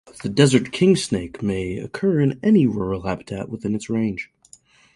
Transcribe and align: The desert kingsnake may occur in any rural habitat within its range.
The 0.23 0.29
desert 0.29 0.71
kingsnake 0.71 1.43
may 1.43 1.77
occur 1.77 2.21
in 2.21 2.39
any 2.41 2.65
rural 2.65 3.03
habitat 3.03 3.49
within 3.49 3.75
its 3.75 3.87
range. 3.87 4.31